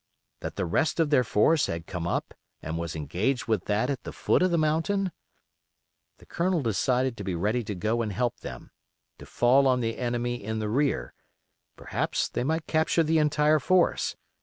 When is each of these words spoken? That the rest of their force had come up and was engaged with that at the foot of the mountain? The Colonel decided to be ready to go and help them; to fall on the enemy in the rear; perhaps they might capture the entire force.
That 0.39 0.55
the 0.55 0.65
rest 0.65 0.99
of 0.99 1.11
their 1.11 1.23
force 1.23 1.67
had 1.67 1.85
come 1.85 2.07
up 2.07 2.33
and 2.59 2.75
was 2.79 2.95
engaged 2.95 3.45
with 3.45 3.65
that 3.65 3.87
at 3.87 4.01
the 4.01 4.11
foot 4.11 4.41
of 4.41 4.49
the 4.49 4.57
mountain? 4.57 5.11
The 6.17 6.25
Colonel 6.25 6.63
decided 6.63 7.15
to 7.17 7.23
be 7.23 7.35
ready 7.35 7.63
to 7.65 7.75
go 7.75 8.01
and 8.01 8.11
help 8.11 8.39
them; 8.39 8.71
to 9.19 9.27
fall 9.27 9.67
on 9.67 9.79
the 9.79 9.99
enemy 9.99 10.43
in 10.43 10.57
the 10.57 10.69
rear; 10.69 11.13
perhaps 11.75 12.27
they 12.29 12.43
might 12.43 12.65
capture 12.65 13.03
the 13.03 13.19
entire 13.19 13.59
force. 13.59 14.15